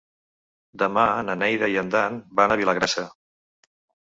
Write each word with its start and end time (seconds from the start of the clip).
Demà 0.83 1.03
na 1.27 1.35
Neida 1.41 1.69
i 1.75 1.77
en 1.83 1.93
Dan 1.97 2.17
van 2.41 2.55
a 2.55 2.59
Vilagrassa. 2.63 3.07